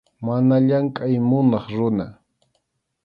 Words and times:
Mana 0.25 0.55
llamkʼay 0.67 1.15
munaq 1.29 1.65
runa. 1.77 2.05